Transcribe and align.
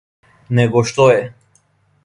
Него 0.59 0.81
што 0.93 1.07
је! 1.13 1.21